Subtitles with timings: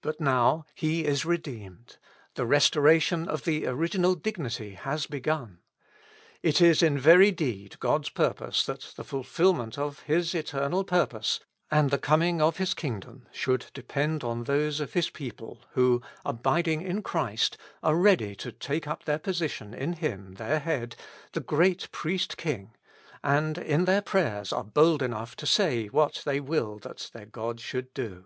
[0.00, 1.98] But now he is redeemed;
[2.34, 5.60] the restoration of the original dignity has begun.
[6.42, 11.38] It is in very deed God's purpose that the fulfilment of His eternal purpose,
[11.70, 16.82] and the coming of His kingdom, should depend on those of His people who, abiding
[16.82, 20.96] in Christ, are ready to take up their position in Him their Head,
[21.34, 22.74] the great Priest King,
[23.22, 27.60] and in their prayers are bold enough to say what they will that their God
[27.60, 28.24] should do.